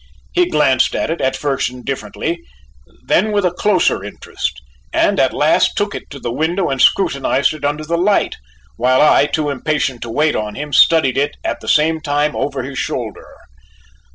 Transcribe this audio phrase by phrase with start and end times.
[0.33, 2.39] He glanced at it, at first indifferently,
[3.05, 4.59] then with a closer interest,
[4.91, 8.35] and at last took it to the window and scrutinized it under the light,
[8.77, 12.63] while I, too impatient to wait on him, studied it at the same time over
[12.63, 13.27] his shoulder.